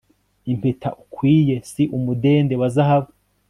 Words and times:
impeta 0.51 0.89
ukwiye 1.03 1.55
si 1.69 1.83
umudende 1.97 2.53
wazahabu 2.61 3.11